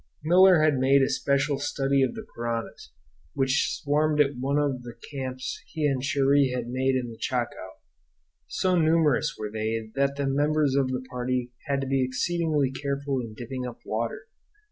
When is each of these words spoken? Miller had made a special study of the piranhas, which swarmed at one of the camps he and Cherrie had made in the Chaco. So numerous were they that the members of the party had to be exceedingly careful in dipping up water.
Miller 0.23 0.61
had 0.63 0.79
made 0.79 1.03
a 1.03 1.09
special 1.09 1.59
study 1.59 2.01
of 2.01 2.15
the 2.15 2.25
piranhas, 2.33 2.91
which 3.35 3.67
swarmed 3.69 4.19
at 4.19 4.35
one 4.35 4.57
of 4.57 4.81
the 4.81 4.95
camps 5.13 5.61
he 5.67 5.85
and 5.85 6.01
Cherrie 6.01 6.51
had 6.55 6.67
made 6.69 6.95
in 6.95 7.11
the 7.11 7.17
Chaco. 7.19 7.73
So 8.47 8.75
numerous 8.75 9.35
were 9.37 9.51
they 9.51 9.91
that 9.93 10.15
the 10.15 10.25
members 10.25 10.73
of 10.75 10.87
the 10.87 11.05
party 11.11 11.51
had 11.67 11.81
to 11.81 11.87
be 11.87 12.03
exceedingly 12.03 12.71
careful 12.71 13.19
in 13.21 13.35
dipping 13.35 13.67
up 13.67 13.77
water. 13.85 14.23